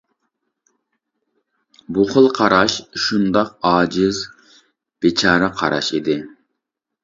[1.97, 4.25] بۇ خىل قاراش شۇنداق ئاجىز
[5.07, 6.21] بىچارە قاراش ئىدى.